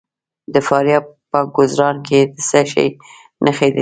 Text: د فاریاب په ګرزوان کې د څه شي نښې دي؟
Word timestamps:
د 0.53 0.55
فاریاب 0.67 1.05
په 1.31 1.39
ګرزوان 1.55 1.95
کې 2.07 2.19
د 2.33 2.37
څه 2.49 2.59
شي 2.71 2.87
نښې 3.45 3.67
دي؟ 3.69 3.69